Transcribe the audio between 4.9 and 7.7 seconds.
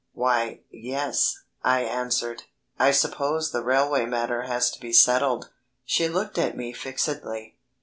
settled." She looked at me fixedly.